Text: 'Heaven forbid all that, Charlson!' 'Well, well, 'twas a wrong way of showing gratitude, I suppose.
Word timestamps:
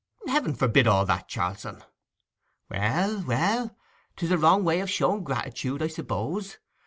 'Heaven 0.25 0.55
forbid 0.55 0.87
all 0.87 1.05
that, 1.05 1.27
Charlson!' 1.27 1.83
'Well, 2.71 3.21
well, 3.27 3.77
'twas 4.15 4.31
a 4.31 4.37
wrong 4.39 4.63
way 4.63 4.79
of 4.79 4.89
showing 4.89 5.23
gratitude, 5.23 5.83
I 5.83 5.89
suppose. 5.89 6.57